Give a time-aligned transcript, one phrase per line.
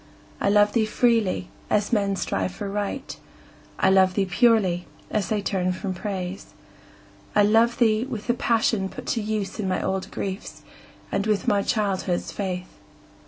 [0.39, 3.15] I love thee freely, as men strive for Right;
[3.77, 6.55] I love thee purely, as they turn from Praise.
[7.35, 10.63] I love thee with the passion put to use In my old griefs,
[11.11, 12.79] and with my childhood's faith.